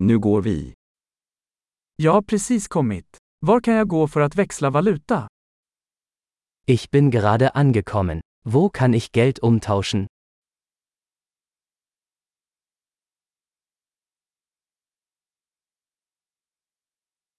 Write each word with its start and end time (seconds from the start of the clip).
Nu 0.00 0.18
går 0.18 0.42
vi. 0.42 0.74
Jag 1.96 2.12
har 2.12 2.22
precis 2.22 2.68
kommit. 2.68 3.16
Var 3.46 3.60
kan 3.60 3.74
jag 3.74 3.88
gå 3.88 4.08
för 4.08 4.20
att 4.20 4.36
växla 4.36 4.70
valuta? 4.70 5.28
Ich 6.66 6.90
bin 6.90 7.10
gerade 7.10 7.48
angekommen. 7.48 8.20
Wo 8.44 8.68
kann 8.70 8.94
ich 8.94 9.12
Geld 9.12 9.38
umtauschen? 9.42 10.06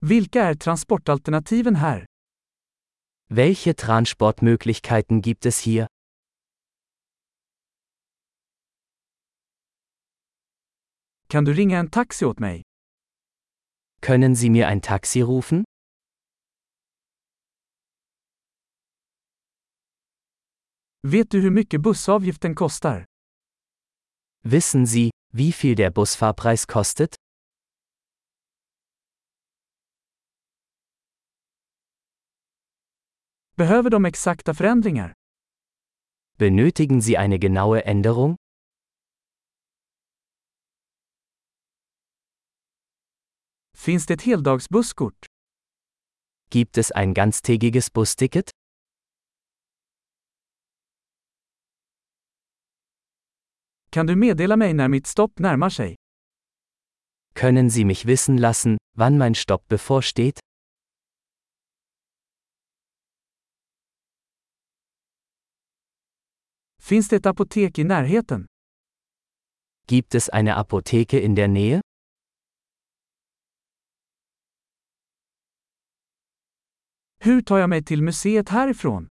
Vilka 0.00 0.42
är 0.42 0.54
transportalternativen 0.54 1.76
här? 1.76 2.06
Welche 3.30 3.74
Transportmöglichkeiten 3.74 5.22
gibt 5.22 5.46
es 5.46 5.58
hier? 5.60 5.86
Kan 11.34 11.44
du 11.44 11.52
ringa 11.52 11.78
en 11.78 11.90
taxi 11.90 12.24
åt 12.24 12.38
mig? 12.40 12.62
Können 14.00 14.36
Sie 14.36 14.50
mir 14.50 14.68
ein 14.68 14.80
Taxi 14.80 15.22
rufen? 15.22 15.64
Vet 21.02 21.30
du 21.30 21.40
hur 21.40 21.50
mycket 21.50 21.82
bussavgiften 21.82 22.54
kostar? 22.54 23.04
Wissen 24.44 24.86
Sie, 24.86 25.10
wie 25.32 25.52
viel 25.52 25.74
der 25.74 25.90
Busfahrpreis 25.90 26.66
kostet? 26.66 27.16
Behöver 33.56 33.90
de 33.90 34.04
exakta 34.04 34.54
förändringar? 34.54 35.12
Benötigen 36.38 37.00
Sie 37.00 37.18
eine 37.18 37.38
genaue 37.38 37.84
Änderung? 37.84 38.36
Finns 43.84 44.06
det 44.06 44.22
heldagsbusskort? 44.22 45.26
Gibt 46.50 46.78
es 46.78 46.90
ein 46.90 47.12
ganztägiges 47.14 47.90
Busticket? 47.90 48.50
Kan 53.90 54.06
du 54.06 54.16
meddela 54.16 54.56
mig 54.56 54.72
när 54.74 54.88
mitt 54.88 55.06
stopp 55.06 55.38
närmar 55.38 55.70
sig? 55.70 55.96
Können 57.34 57.70
Sie 57.70 57.84
mich 57.84 58.06
wissen 58.06 58.38
lassen, 58.38 58.78
wann 58.96 59.18
mein 59.18 59.34
Stopp 59.34 59.68
bevorsteht? 59.68 60.40
Finns 66.82 67.08
det 67.08 67.16
ett 67.16 67.26
apotek 67.26 67.78
i 67.78 67.84
närheten? 67.84 68.46
Gibt 69.86 70.14
es 70.14 70.30
eine 70.30 70.56
Apotheke 70.56 71.20
in 71.20 71.34
der 71.34 71.48
Nähe? 71.48 71.83
Hur 77.24 77.42
tar 77.42 77.58
jag 77.58 77.70
mig 77.70 77.84
till 77.84 78.02
museet 78.02 78.48
härifrån? 78.48 79.08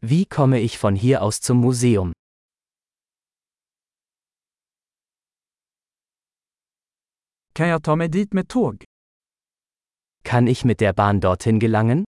Wie 0.00 0.24
komme 0.24 0.58
ich 0.58 0.84
von 0.84 0.96
hier 0.96 1.20
aus 1.22 1.40
zum 1.40 1.60
Museum? 1.60 2.12
Kan 7.52 7.68
jag 7.68 7.84
ta 7.84 7.96
mig 7.96 8.08
dit 8.08 8.32
med 8.32 8.48
tåg? 8.48 8.84
Kann 10.22 10.48
ich 10.48 10.64
mit 10.64 10.78
der 10.78 10.92
Bahn 10.92 11.20
dorthin 11.20 11.58
gelangen? 11.58 12.04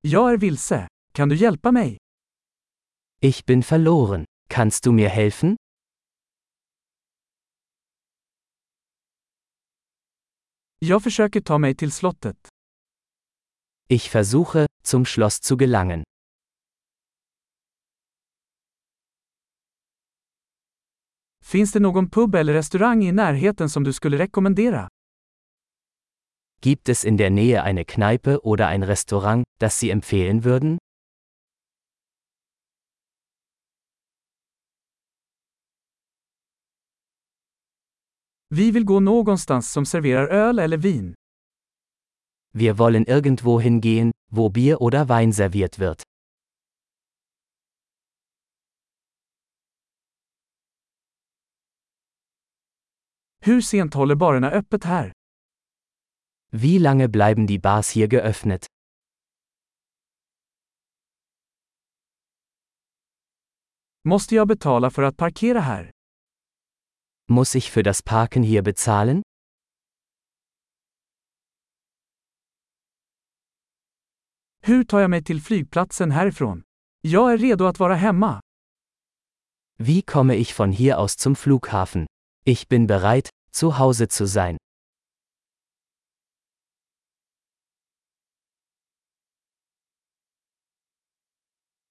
Jag 0.00 0.32
är 0.32 0.36
vilse. 0.36 0.88
Kan 1.12 1.28
du 1.28 1.36
hjälpa 1.36 1.72
mig? 1.72 1.96
Ich 3.20 3.44
bin 3.44 3.62
verloren. 3.62 4.24
Kannst 4.48 4.84
du 4.84 4.92
mir 4.92 5.08
helfen? 5.08 5.56
Jag 10.80 11.02
försöker 11.02 11.40
ta 11.40 11.58
mig 11.58 11.74
till 11.74 11.92
slottet. 11.92 12.48
Ich 13.88 14.14
versuche, 14.14 14.66
zum 14.82 15.04
Schloss 15.04 15.40
zu 15.40 15.56
gelangen. 15.56 16.04
Finns 21.44 21.72
det 21.72 21.80
någon 21.80 22.10
pub 22.10 22.34
eller 22.34 22.52
restaurang 22.52 23.04
i 23.04 23.12
närheten 23.12 23.70
som 23.70 23.84
du 23.84 23.92
skulle 23.92 24.18
rekommendera? 24.18 24.88
Gibt 26.60 26.88
es 26.88 27.04
in 27.04 27.16
der 27.16 27.30
Nähe 27.30 27.62
eine 27.62 27.84
Kneipe 27.84 28.38
oder 28.44 28.66
ein 28.66 28.82
Restaurant, 28.82 29.44
das 29.60 29.80
Sie 29.80 29.90
empfehlen 29.90 30.44
würden? 30.44 30.78
Vi 38.50 38.70
vill 38.70 38.84
gå 38.84 39.00
någonstans 39.00 39.72
som 39.72 39.86
serverar 39.86 40.28
öl 40.28 40.58
eller 40.58 40.76
vin. 40.76 41.14
Wir 42.54 42.72
wollen 42.72 43.06
irgendwo 43.06 43.58
hingehen, 43.60 44.12
wo 44.30 44.48
Bier 44.48 44.82
oder 44.82 45.04
Wein 45.08 45.32
serviert 45.32 45.78
wird. 45.78 46.02
Hur 53.40 53.60
sent 53.60 53.94
håller 53.94 54.14
barerna 54.14 54.50
öppet 54.50 54.84
här? 54.84 55.12
Wie 56.50 56.78
lange 56.78 57.08
bleiben 57.08 57.46
die 57.46 57.58
Bars 57.58 57.90
hier 57.90 58.08
geöffnet? 58.08 58.66
Måste 64.04 64.34
jag 64.34 64.48
betala 64.48 64.90
för 64.90 65.02
att 65.02 65.16
parkera 65.16 65.60
här? 65.60 65.90
Muss 67.30 67.54
ich 67.54 67.70
für 67.70 67.82
das 67.82 68.02
Parken 68.02 68.42
hier 68.42 68.62
bezahlen? 68.62 69.22
Hur 74.62 74.84
tar 74.84 75.00
jag 75.00 75.10
mig 75.10 75.24
till 75.24 75.40
flygplatsen 75.40 76.10
härifrån? 76.10 76.62
Jag 77.00 77.32
är 77.32 77.38
redo 77.38 77.66
att 77.66 77.78
vara 77.78 77.94
hemma. 77.94 78.40
Wie 79.78 80.02
komme 80.02 80.34
ich 80.34 80.54
von 80.54 80.72
hier 80.72 80.98
aus 80.98 81.16
zum 81.16 81.36
Flughafen? 81.36 82.06
Ich 82.44 82.68
bin 82.68 82.86
bereit, 82.86 83.28
zu 83.52 83.78
Hause 83.78 84.08
zu 84.08 84.26
sein. 84.26 84.56